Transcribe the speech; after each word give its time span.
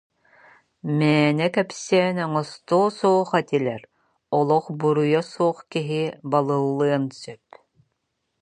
Мээнэ 0.97 1.47
кэпсээн 1.55 2.15
оҥостуо 2.25 2.85
суох 2.99 3.29
этилэр, 3.41 3.81
олох 4.37 4.65
буруйа 4.79 5.21
суох 5.31 5.57
киһи 5.71 6.01
балыллыан 6.31 7.05
сөп 7.21 7.45